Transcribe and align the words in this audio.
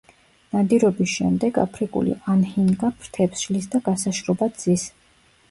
ნადირობის 0.53 1.11
შემდეგ, 1.17 1.59
აფრიკული 1.63 2.15
ანჰინგა 2.33 2.91
ფრთებს 3.03 3.45
შლის 3.45 3.71
და 3.77 3.83
გასაშრობად 3.91 4.61
ზის. 4.65 4.89